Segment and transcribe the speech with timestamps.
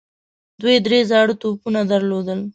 [0.61, 2.39] دوی درې زاړه توپونه درلودل.